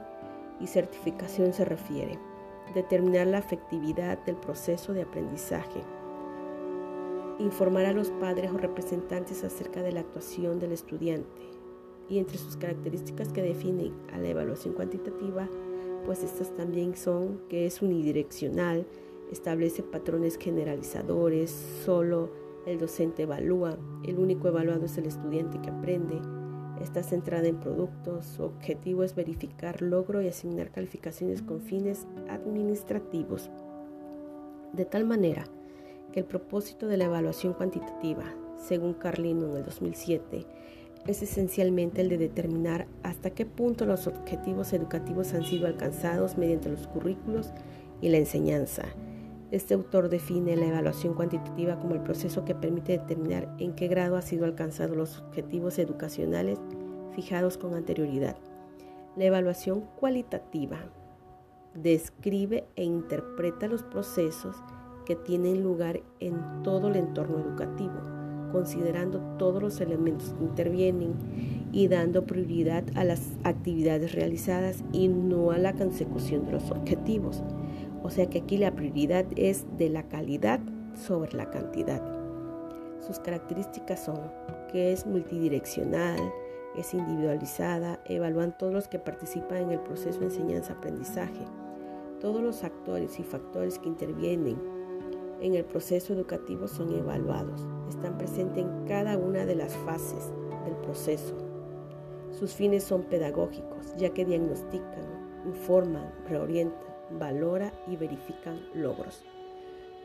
y 0.59 0.67
certificación 0.67 1.51
se 1.53 1.65
refiere, 1.65 2.19
determinar 2.75 3.25
la 3.25 3.39
efectividad 3.39 4.23
del 4.25 4.35
proceso 4.35 4.93
de 4.93 5.01
aprendizaje, 5.01 5.81
informar 7.39 7.85
a 7.85 7.93
los 7.93 8.09
padres 8.11 8.51
o 8.51 8.57
representantes 8.57 9.43
acerca 9.43 9.81
de 9.81 9.91
la 9.91 10.01
actuación 10.01 10.59
del 10.59 10.71
estudiante 10.71 11.41
y 12.09 12.19
entre 12.19 12.37
sus 12.37 12.57
características 12.57 13.29
que 13.29 13.41
definen 13.41 13.93
a 14.13 14.17
la 14.17 14.29
evaluación 14.29 14.73
cuantitativa, 14.73 15.49
pues 16.05 16.23
estas 16.23 16.55
también 16.55 16.95
son 16.95 17.41
que 17.49 17.65
es 17.65 17.81
unidireccional, 17.81 18.85
establece 19.31 19.83
patrones 19.83 20.37
generalizadores, 20.37 21.51
solo 21.85 22.29
el 22.65 22.77
docente 22.77 23.23
evalúa, 23.23 23.77
el 24.03 24.19
único 24.19 24.47
evaluado 24.47 24.85
es 24.85 24.97
el 24.97 25.05
estudiante 25.05 25.59
que 25.61 25.69
aprende, 25.69 26.21
está 26.81 27.03
centrada 27.03 27.47
en 27.47 27.59
productos, 27.59 28.25
su 28.25 28.43
objetivo 28.43 29.03
es 29.03 29.15
verificar 29.15 29.81
logro 29.81 30.21
y 30.21 30.27
asignar 30.27 30.71
calificaciones 30.71 31.41
con 31.41 31.61
fines 31.61 32.05
administrativos. 32.29 33.49
De 34.73 34.85
tal 34.85 35.05
manera 35.05 35.45
que 36.13 36.21
el 36.21 36.25
propósito 36.25 36.87
de 36.87 36.95
la 36.95 37.05
evaluación 37.05 37.53
cuantitativa, 37.53 38.23
según 38.55 38.93
Carlino 38.93 39.49
en 39.49 39.57
el 39.57 39.65
2007, 39.65 40.45
es 41.07 41.21
esencialmente 41.21 41.99
el 42.01 42.07
de 42.07 42.17
determinar 42.17 42.87
hasta 43.03 43.31
qué 43.31 43.45
punto 43.45 43.85
los 43.85 44.07
objetivos 44.07 44.71
educativos 44.71 45.33
han 45.33 45.43
sido 45.43 45.67
alcanzados 45.67 46.37
mediante 46.37 46.69
los 46.69 46.87
currículos 46.87 47.51
y 47.99 48.09
la 48.09 48.17
enseñanza. 48.17 48.85
Este 49.51 49.73
autor 49.73 50.09
define 50.09 50.55
la 50.55 50.67
evaluación 50.67 51.13
cuantitativa 51.13 51.77
como 51.77 51.93
el 51.93 52.01
proceso 52.01 52.45
que 52.45 52.55
permite 52.55 52.93
determinar 52.93 53.53
en 53.59 53.73
qué 53.73 53.87
grado 53.87 54.15
han 54.15 54.23
sido 54.23 54.45
alcanzados 54.45 54.95
los 54.95 55.19
objetivos 55.19 55.77
educacionales 55.77 56.59
fijados 57.13 57.57
con 57.57 57.73
anterioridad. 57.73 58.37
La 59.15 59.25
evaluación 59.25 59.81
cualitativa 59.99 60.79
describe 61.75 62.65
e 62.75 62.83
interpreta 62.83 63.67
los 63.67 63.83
procesos 63.83 64.55
que 65.05 65.15
tienen 65.15 65.63
lugar 65.63 66.01
en 66.19 66.63
todo 66.63 66.87
el 66.87 66.95
entorno 66.95 67.39
educativo, 67.39 67.93
considerando 68.51 69.19
todos 69.37 69.61
los 69.61 69.81
elementos 69.81 70.33
que 70.33 70.43
intervienen 70.43 71.13
y 71.71 71.87
dando 71.87 72.25
prioridad 72.25 72.83
a 72.95 73.03
las 73.03 73.33
actividades 73.43 74.13
realizadas 74.13 74.83
y 74.91 75.07
no 75.07 75.51
a 75.51 75.57
la 75.57 75.73
consecución 75.73 76.45
de 76.45 76.53
los 76.53 76.71
objetivos. 76.71 77.43
O 78.03 78.09
sea 78.09 78.29
que 78.29 78.39
aquí 78.39 78.57
la 78.57 78.75
prioridad 78.75 79.25
es 79.35 79.65
de 79.77 79.89
la 79.89 80.03
calidad 80.03 80.59
sobre 80.93 81.33
la 81.33 81.49
cantidad. 81.49 82.01
Sus 82.99 83.19
características 83.19 84.05
son 84.05 84.19
que 84.71 84.93
es 84.93 85.05
multidireccional, 85.05 86.19
es 86.77 86.93
individualizada, 86.93 87.99
evalúan 88.05 88.57
todos 88.57 88.73
los 88.73 88.87
que 88.87 88.99
participan 88.99 89.59
en 89.59 89.71
el 89.71 89.79
proceso 89.79 90.19
de 90.19 90.25
enseñanza-aprendizaje, 90.27 91.45
todos 92.19 92.41
los 92.41 92.63
actores 92.63 93.19
y 93.19 93.23
factores 93.23 93.79
que 93.79 93.89
intervienen 93.89 94.57
en 95.43 95.55
el 95.55 95.65
proceso 95.65 96.13
educativo 96.13 96.69
son 96.69 96.93
evaluados, 96.93 97.67
están 97.89 98.17
presentes 98.17 98.63
en 98.63 98.87
cada 98.87 99.17
una 99.17 99.45
de 99.45 99.55
las 99.55 99.75
fases 99.75 100.31
del 100.63 100.75
proceso. 100.77 101.35
Sus 102.31 102.53
fines 102.53 102.85
son 102.85 103.03
pedagógicos, 103.03 103.93
ya 103.97 104.11
que 104.11 104.23
diagnostican, 104.23 105.43
informan, 105.45 106.09
reorientan, 106.29 106.79
valoran 107.19 107.73
y 107.87 107.97
verifican 107.97 108.61
logros. 108.73 109.25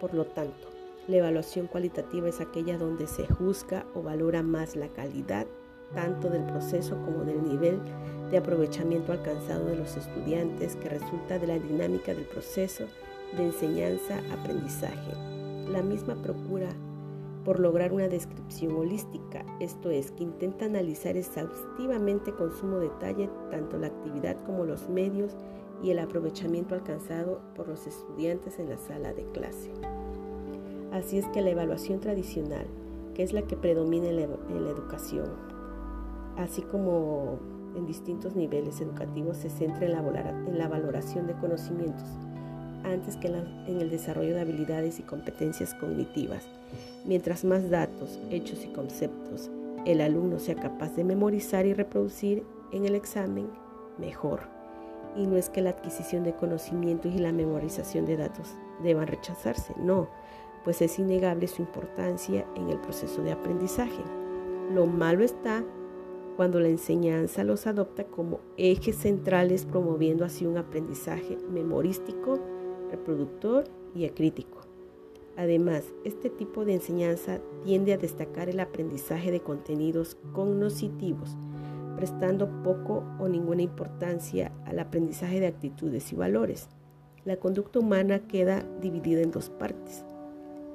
Por 0.00 0.12
lo 0.12 0.26
tanto, 0.26 0.70
la 1.06 1.18
evaluación 1.18 1.68
cualitativa 1.68 2.28
es 2.28 2.40
aquella 2.40 2.76
donde 2.76 3.06
se 3.06 3.24
juzga 3.26 3.86
o 3.94 4.02
valora 4.02 4.42
más 4.42 4.74
la 4.74 4.88
calidad 4.88 5.46
tanto 5.94 6.28
del 6.28 6.42
proceso 6.44 6.96
como 7.04 7.24
del 7.24 7.42
nivel 7.44 7.80
de 8.30 8.38
aprovechamiento 8.38 9.12
alcanzado 9.12 9.66
de 9.66 9.76
los 9.76 9.96
estudiantes 9.96 10.74
que 10.76 10.88
resulta 10.88 11.38
de 11.38 11.46
la 11.46 11.58
dinámica 11.58 12.12
del 12.12 12.24
proceso 12.24 12.86
de 13.36 13.46
enseñanza-aprendizaje. 13.46 15.12
La 15.70 15.82
misma 15.82 16.14
procura 16.16 16.68
por 17.44 17.60
lograr 17.60 17.92
una 17.92 18.08
descripción 18.08 18.76
holística, 18.76 19.44
esto 19.60 19.90
es, 19.90 20.10
que 20.10 20.24
intenta 20.24 20.66
analizar 20.66 21.16
exhaustivamente 21.16 22.32
con 22.32 22.52
sumo 22.52 22.78
detalle 22.78 23.30
tanto 23.50 23.78
la 23.78 23.86
actividad 23.86 24.36
como 24.44 24.64
los 24.64 24.88
medios 24.88 25.32
y 25.82 25.90
el 25.90 25.98
aprovechamiento 25.98 26.74
alcanzado 26.74 27.40
por 27.54 27.68
los 27.68 27.86
estudiantes 27.86 28.58
en 28.58 28.68
la 28.68 28.76
sala 28.76 29.12
de 29.12 29.24
clase. 29.32 29.70
Así 30.92 31.18
es 31.18 31.26
que 31.28 31.42
la 31.42 31.50
evaluación 31.50 32.00
tradicional, 32.00 32.66
que 33.14 33.22
es 33.22 33.32
la 33.32 33.42
que 33.42 33.56
predomina 33.56 34.08
en 34.08 34.16
la, 34.16 34.22
en 34.22 34.64
la 34.64 34.70
educación, 34.70 35.26
así 36.36 36.62
como 36.62 37.38
en 37.76 37.86
distintos 37.86 38.36
niveles 38.36 38.80
educativos, 38.80 39.36
se 39.36 39.50
centra 39.50 39.86
en 39.86 39.92
la, 40.58 40.68
valoración 40.68 41.26
de 41.26 41.34
conocimientos 41.34 42.08
antes 42.84 43.16
que 43.16 43.28
en 43.28 43.80
el 43.80 43.90
desarrollo 43.90 44.34
de 44.34 44.40
habilidades 44.40 44.98
y 44.98 45.02
competencias 45.02 45.74
cognitivas. 45.74 46.44
Mientras 47.04 47.44
más 47.44 47.70
datos, 47.70 48.18
hechos 48.30 48.64
y 48.64 48.68
conceptos 48.68 49.50
el 49.84 50.00
alumno 50.00 50.38
sea 50.38 50.54
capaz 50.54 50.94
de 50.96 51.04
memorizar 51.04 51.66
y 51.66 51.72
reproducir 51.72 52.44
en 52.72 52.84
el 52.84 52.94
examen, 52.94 53.48
mejor. 53.98 54.40
Y 55.16 55.26
no 55.26 55.36
es 55.36 55.48
que 55.48 55.62
la 55.62 55.70
adquisición 55.70 56.24
de 56.24 56.34
conocimientos 56.34 57.14
y 57.14 57.18
la 57.18 57.32
memorización 57.32 58.04
de 58.04 58.18
datos 58.18 58.54
deban 58.82 59.06
rechazarse, 59.06 59.74
no, 59.78 60.08
pues 60.64 60.82
es 60.82 60.98
innegable 60.98 61.46
su 61.46 61.62
importancia 61.62 62.44
en 62.54 62.68
el 62.68 62.78
proceso 62.78 63.22
de 63.22 63.32
aprendizaje. 63.32 64.02
Lo 64.74 64.86
malo 64.86 65.24
está 65.24 65.64
cuando 66.36 66.60
la 66.60 66.68
enseñanza 66.68 67.42
los 67.42 67.66
adopta 67.66 68.04
como 68.04 68.40
ejes 68.58 68.96
centrales 68.96 69.64
promoviendo 69.64 70.24
así 70.24 70.46
un 70.46 70.58
aprendizaje 70.58 71.38
memorístico, 71.50 72.38
reproductor 72.90 73.64
y 73.94 74.04
acrítico. 74.04 74.58
Además, 75.36 75.84
este 76.04 76.30
tipo 76.30 76.64
de 76.64 76.74
enseñanza 76.74 77.40
tiende 77.64 77.92
a 77.92 77.96
destacar 77.96 78.48
el 78.48 78.58
aprendizaje 78.58 79.30
de 79.30 79.40
contenidos 79.40 80.16
cognitivos, 80.32 81.36
prestando 81.96 82.48
poco 82.64 83.04
o 83.20 83.28
ninguna 83.28 83.62
importancia 83.62 84.52
al 84.66 84.80
aprendizaje 84.80 85.38
de 85.38 85.46
actitudes 85.46 86.12
y 86.12 86.16
valores. 86.16 86.68
La 87.24 87.36
conducta 87.36 87.78
humana 87.78 88.26
queda 88.26 88.64
dividida 88.80 89.20
en 89.20 89.30
dos 89.30 89.48
partes, 89.48 90.04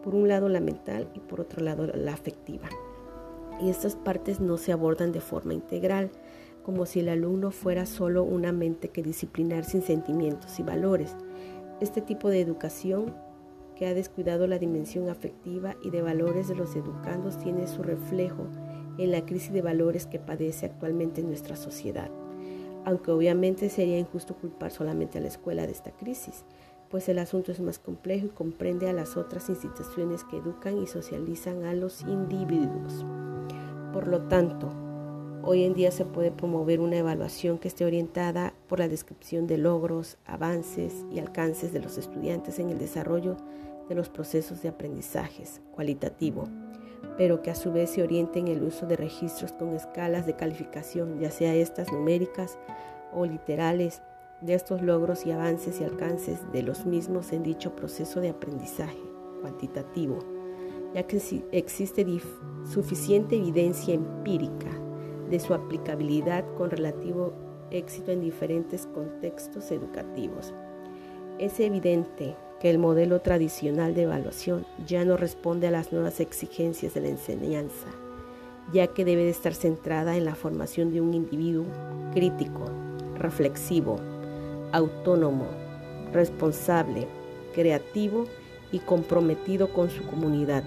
por 0.01 0.15
un 0.15 0.27
lado 0.27 0.47
la 0.47 0.59
mental 0.59 1.09
y 1.13 1.19
por 1.19 1.41
otro 1.41 1.61
lado 1.61 1.87
la 1.87 2.13
afectiva. 2.13 2.69
Y 3.61 3.69
estas 3.69 3.95
partes 3.95 4.39
no 4.39 4.57
se 4.57 4.71
abordan 4.71 5.11
de 5.11 5.21
forma 5.21 5.53
integral, 5.53 6.09
como 6.63 6.85
si 6.85 7.01
el 7.01 7.09
alumno 7.09 7.51
fuera 7.51 7.85
solo 7.85 8.23
una 8.23 8.51
mente 8.51 8.89
que 8.89 9.03
disciplinar 9.03 9.65
sin 9.65 9.81
sentimientos 9.81 10.59
y 10.59 10.63
valores. 10.63 11.15
Este 11.83 11.99
tipo 11.99 12.29
de 12.29 12.39
educación 12.39 13.13
que 13.75 13.87
ha 13.87 13.93
descuidado 13.93 14.47
la 14.47 14.57
dimensión 14.57 15.09
afectiva 15.09 15.75
y 15.83 15.89
de 15.89 16.01
valores 16.01 16.47
de 16.47 16.55
los 16.55 16.77
educandos 16.77 17.37
tiene 17.37 17.67
su 17.67 17.83
reflejo 17.83 18.47
en 18.97 19.11
la 19.11 19.25
crisis 19.25 19.51
de 19.51 19.61
valores 19.61 20.07
que 20.07 20.17
padece 20.17 20.65
actualmente 20.65 21.21
nuestra 21.23 21.57
sociedad. 21.57 22.09
Aunque 22.85 23.11
obviamente 23.11 23.67
sería 23.67 23.99
injusto 23.99 24.33
culpar 24.33 24.71
solamente 24.71 25.17
a 25.17 25.21
la 25.21 25.27
escuela 25.27 25.65
de 25.65 25.73
esta 25.73 25.91
crisis, 25.91 26.45
pues 26.89 27.09
el 27.09 27.19
asunto 27.19 27.51
es 27.51 27.59
más 27.59 27.79
complejo 27.79 28.27
y 28.27 28.29
comprende 28.29 28.87
a 28.87 28.93
las 28.93 29.17
otras 29.17 29.49
instituciones 29.49 30.23
que 30.23 30.37
educan 30.37 30.77
y 30.77 30.87
socializan 30.87 31.65
a 31.65 31.73
los 31.73 32.03
individuos. 32.03 33.05
Por 33.91 34.07
lo 34.07 34.21
tanto, 34.29 34.69
hoy 35.43 35.65
en 35.65 35.73
día 35.73 35.91
se 35.91 36.05
puede 36.05 36.31
promover 36.31 36.79
una 36.79 36.97
evaluación 36.97 37.57
que 37.57 37.67
esté 37.67 37.85
orientada 37.85 38.53
por 38.67 38.79
la 38.79 38.87
descripción 38.87 39.45
de 39.45 39.57
logros, 39.57 40.17
avances 40.25 41.05
y 41.11 41.19
alcances 41.19 41.73
de 41.73 41.81
los 41.81 41.97
estudiantes 41.97 42.59
en 42.59 42.69
el 42.69 42.79
desarrollo 42.79 43.35
de 43.89 43.95
los 43.95 44.07
procesos 44.09 44.61
de 44.61 44.69
aprendizajes 44.69 45.61
cualitativo, 45.73 46.47
pero 47.17 47.41
que 47.41 47.51
a 47.51 47.55
su 47.55 47.73
vez 47.73 47.89
se 47.89 48.03
oriente 48.03 48.39
en 48.39 48.47
el 48.47 48.63
uso 48.63 48.85
de 48.85 48.95
registros 48.95 49.51
con 49.51 49.75
escalas 49.75 50.25
de 50.25 50.35
calificación, 50.35 51.19
ya 51.19 51.29
sea 51.29 51.53
estas 51.53 51.91
numéricas 51.91 52.57
o 53.13 53.25
literales, 53.25 54.01
de 54.41 54.55
estos 54.55 54.81
logros 54.81 55.25
y 55.25 55.31
avances 55.31 55.79
y 55.79 55.85
alcances 55.85 56.39
de 56.51 56.63
los 56.63 56.85
mismos 56.85 57.31
en 57.31 57.43
dicho 57.43 57.77
proceso 57.77 58.19
de 58.19 58.27
aprendizaje 58.27 58.99
cuantitativo, 59.39 60.19
ya 60.93 61.03
que 61.03 61.21
existe 61.53 62.05
suficiente 62.65 63.37
evidencia 63.37 63.93
empírica 63.93 64.82
de 65.33 65.39
su 65.39 65.55
aplicabilidad 65.55 66.45
con 66.59 66.69
relativo 66.69 67.33
éxito 67.71 68.11
en 68.11 68.21
diferentes 68.21 68.85
contextos 68.85 69.71
educativos. 69.71 70.53
Es 71.39 71.59
evidente 71.59 72.35
que 72.59 72.69
el 72.69 72.77
modelo 72.77 73.19
tradicional 73.19 73.95
de 73.95 74.03
evaluación 74.03 74.67
ya 74.85 75.03
no 75.05 75.17
responde 75.17 75.65
a 75.65 75.71
las 75.71 75.91
nuevas 75.91 76.19
exigencias 76.19 76.93
de 76.93 77.01
la 77.01 77.07
enseñanza, 77.07 77.87
ya 78.73 78.85
que 78.85 79.05
debe 79.05 79.23
de 79.23 79.31
estar 79.31 79.55
centrada 79.55 80.17
en 80.17 80.25
la 80.25 80.35
formación 80.35 80.93
de 80.93 81.01
un 81.01 81.15
individuo 81.15 81.65
crítico, 82.13 82.69
reflexivo, 83.17 83.95
autónomo, 84.71 85.47
responsable, 86.11 87.07
creativo 87.55 88.25
y 88.71 88.77
comprometido 88.77 89.73
con 89.73 89.89
su 89.89 90.05
comunidad. 90.05 90.63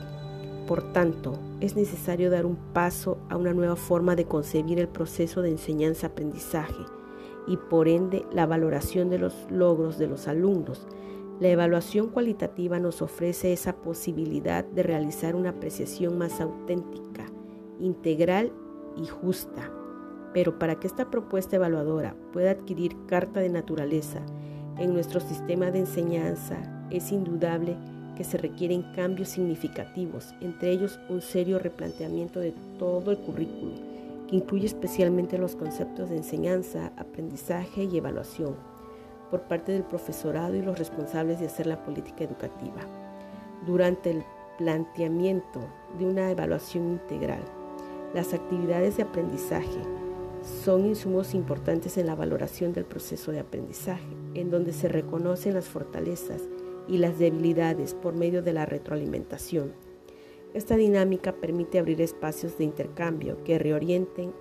Por 0.67 0.93
tanto, 0.93 1.39
es 1.61 1.77
necesario 1.77 2.31
dar 2.31 2.47
un 2.47 2.57
paso 2.73 3.19
a 3.29 3.37
una 3.37 3.55
nueva 3.55 3.77
forma 3.77 4.17
de 4.17 4.27
concebir 4.27 4.79
el 4.79 4.89
proceso 4.89 5.43
de 5.43 5.51
enseñanza-aprendizaje 5.51 6.85
y 7.47 7.57
por 7.57 7.89
ende 7.89 8.27
la 8.33 8.47
valoración 8.47 9.09
de 9.09 9.19
los 9.19 9.35
logros 9.51 9.99
de 9.99 10.09
los 10.09 10.29
alumnos 10.29 10.87
la 11.39 11.49
evaluación 11.49 12.09
cualitativa 12.09 12.79
nos 12.79 13.03
ofrece 13.03 13.53
esa 13.53 13.77
posibilidad 13.77 14.65
de 14.65 14.83
realizar 14.83 15.37
una 15.37 15.51
apreciación 15.51 16.17
más 16.17 16.41
auténtica, 16.41 17.27
integral 17.79 18.53
y 18.97 19.07
justa. 19.07 19.71
Pero 20.33 20.59
para 20.59 20.77
que 20.77 20.87
esta 20.87 21.11
propuesta 21.11 21.57
evaluadora 21.57 22.17
pueda 22.33 22.53
adquirir 22.53 22.97
carta 23.07 23.41
de 23.41 23.51
naturaleza 23.51 24.25
en 24.79 24.95
nuestro 24.95 25.21
sistema 25.21 25.71
de 25.71 25.81
enseñanza, 25.81 26.57
es 26.91 27.13
indudable 27.13 27.77
que 28.17 28.25
se 28.25 28.39
requieren 28.39 28.83
cambios 28.95 29.29
significativos, 29.29 30.35
entre 30.41 30.71
ellos 30.71 30.99
un 31.09 31.21
serio 31.21 31.59
replanteamiento 31.59 32.41
de 32.41 32.53
todo 32.79 33.13
el 33.13 33.19
currículo, 33.19 33.75
que 34.29 34.37
incluye 34.37 34.67
especialmente 34.67 35.39
los 35.39 35.55
conceptos 35.55 36.11
de 36.11 36.17
enseñanza, 36.17 36.93
aprendizaje 36.97 37.85
y 37.85 37.97
evaluación 37.97 38.57
por 39.31 39.43
parte 39.43 39.73
del 39.73 39.85
profesorado 39.85 40.57
y 40.57 40.63
los 40.63 40.79
responsables 40.79 41.39
de 41.39 41.47
hacer 41.47 41.67
la 41.67 41.85
política 41.85 42.25
educativa 42.25 42.81
durante 43.67 44.11
el 44.11 44.23
planteamiento 44.59 45.61
de 45.99 46.07
una 46.07 46.31
evaluación 46.31 46.93
integral. 46.93 47.43
Las 48.15 48.33
actividades 48.33 48.97
de 48.97 49.03
aprendizaje 49.03 49.81
son 50.65 50.87
insumos 50.87 51.35
importantes 51.35 51.99
en 51.99 52.07
la 52.07 52.15
valoración 52.15 52.73
del 52.73 52.85
proceso 52.85 53.33
de 53.33 53.41
aprendizaje, 53.41 54.07
en 54.35 54.51
donde 54.51 54.73
se 54.73 54.89
reconocen 54.89 55.55
las 55.55 55.67
fortalezas 55.67 56.43
y 56.89 56.99
las 56.99 57.19
debilidades 57.19 57.95
por 57.95 58.15
medio 58.15 58.43
de 58.43 58.53
la 58.53 58.67
retroalimentación. 58.67 59.73
Esta 60.55 60.77
dinámica 60.77 61.33
permite 61.33 61.79
abrir 61.79 62.01
espacios 62.01 62.57
de 62.57 62.65
intercambio 62.65 63.43
que 63.45 63.59
reorienten, 63.59 64.33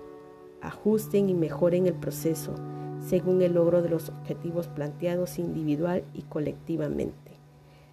ajusten 0.62 1.28
y 1.28 1.34
mejoren 1.34 1.86
el 1.86 1.94
proceso 1.94 2.54
según 3.00 3.42
el 3.42 3.54
logro 3.54 3.82
de 3.82 3.88
los 3.88 4.08
objetivos 4.08 4.68
planteados 4.68 5.38
individual 5.38 6.04
y 6.14 6.22
colectivamente. 6.22 7.32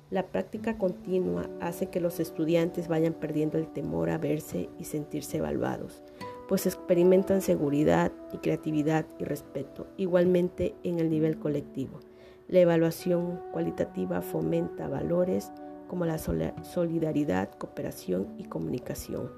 La 0.10 0.28
práctica 0.28 0.78
continua 0.78 1.50
hace 1.60 1.88
que 1.88 2.00
los 2.00 2.20
estudiantes 2.20 2.88
vayan 2.88 3.14
perdiendo 3.14 3.58
el 3.58 3.68
temor 3.68 4.10
a 4.10 4.18
verse 4.18 4.70
y 4.80 4.86
sentirse 4.86 5.38
evaluados, 5.38 6.04
pues 6.48 6.66
experimentan 6.66 7.42
seguridad 7.42 8.12
y 8.32 8.38
creatividad 8.38 9.06
y 9.20 9.24
respeto, 9.24 9.88
igualmente 9.98 10.76
en 10.84 11.00
el 11.00 11.10
nivel 11.10 11.40
colectivo. 11.40 12.00
La 12.48 12.60
evaluación 12.60 13.40
cualitativa 13.52 14.22
fomenta 14.22 14.88
valores 14.88 15.52
como 15.88 16.06
la 16.06 16.18
solidaridad, 16.18 17.50
cooperación 17.58 18.28
y 18.38 18.44
comunicación. 18.46 19.30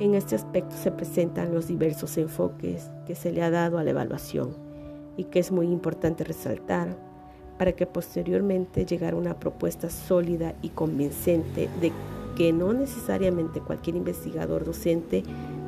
En 0.00 0.14
este 0.14 0.34
aspecto 0.34 0.76
se 0.76 0.90
presentan 0.90 1.54
los 1.54 1.68
diversos 1.68 2.18
enfoques 2.18 2.90
que 3.06 3.14
se 3.14 3.32
le 3.32 3.42
ha 3.42 3.50
dado 3.50 3.78
a 3.78 3.84
la 3.84 3.90
evaluación 3.90 4.56
y 5.16 5.24
que 5.24 5.38
es 5.38 5.50
muy 5.52 5.66
importante 5.66 6.24
resaltar 6.24 6.96
para 7.58 7.72
que 7.72 7.86
posteriormente 7.86 8.86
llegara 8.86 9.16
una 9.16 9.38
propuesta 9.38 9.90
sólida 9.90 10.54
y 10.62 10.70
convincente 10.70 11.68
de 11.80 11.92
que 12.36 12.52
no 12.52 12.72
necesariamente 12.72 13.60
cualquier 13.60 13.96
investigador 13.96 14.64
docente 14.64 15.22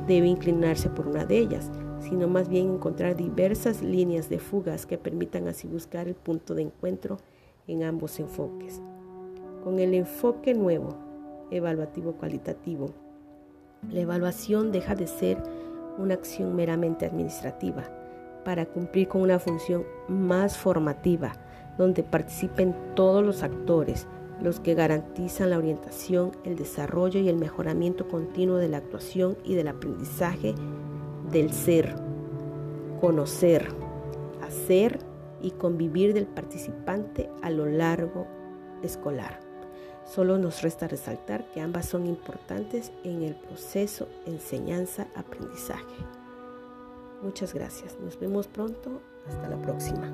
debe 0.07 0.27
inclinarse 0.27 0.89
por 0.89 1.07
una 1.07 1.25
de 1.25 1.37
ellas, 1.37 1.71
sino 2.03 2.27
más 2.27 2.49
bien 2.49 2.75
encontrar 2.75 3.15
diversas 3.15 3.81
líneas 3.81 4.29
de 4.29 4.39
fugas 4.39 4.85
que 4.85 4.97
permitan 4.97 5.47
así 5.47 5.67
buscar 5.67 6.07
el 6.07 6.15
punto 6.15 6.53
de 6.53 6.63
encuentro 6.63 7.17
en 7.67 7.83
ambos 7.83 8.19
enfoques. 8.19 8.81
Con 9.63 9.79
el 9.79 9.93
enfoque 9.93 10.53
nuevo, 10.53 10.97
evaluativo 11.49 12.13
cualitativo, 12.13 12.89
la 13.89 14.01
evaluación 14.01 14.71
deja 14.71 14.95
de 14.95 15.07
ser 15.07 15.41
una 15.97 16.15
acción 16.15 16.55
meramente 16.55 17.05
administrativa 17.05 17.83
para 18.43 18.65
cumplir 18.65 19.07
con 19.07 19.21
una 19.21 19.39
función 19.39 19.85
más 20.09 20.57
formativa, 20.57 21.33
donde 21.77 22.03
participen 22.03 22.75
todos 22.95 23.23
los 23.23 23.43
actores, 23.43 24.07
los 24.41 24.59
que 24.59 24.73
garantizan 24.73 25.49
la 25.49 25.57
orientación, 25.57 26.31
el 26.43 26.57
desarrollo 26.57 27.19
y 27.19 27.29
el 27.29 27.37
mejoramiento 27.37 28.07
continuo 28.07 28.57
de 28.57 28.67
la 28.67 28.77
actuación 28.77 29.37
y 29.45 29.55
del 29.55 29.69
aprendizaje 29.69 30.55
del 31.33 31.51
ser, 31.51 31.95
conocer, 33.01 33.67
hacer 34.41 34.99
y 35.41 35.51
convivir 35.51 36.13
del 36.13 36.27
participante 36.27 37.29
a 37.41 37.49
lo 37.49 37.65
largo 37.65 38.27
escolar. 38.83 39.39
Solo 40.05 40.37
nos 40.37 40.61
resta 40.61 40.87
resaltar 40.87 41.45
que 41.51 41.61
ambas 41.61 41.87
son 41.87 42.05
importantes 42.05 42.91
en 43.03 43.23
el 43.23 43.35
proceso 43.35 44.07
enseñanza-aprendizaje. 44.25 45.83
Muchas 47.21 47.53
gracias. 47.53 47.97
Nos 47.99 48.19
vemos 48.19 48.47
pronto. 48.47 49.01
Hasta 49.27 49.49
la 49.49 49.61
próxima. 49.61 50.11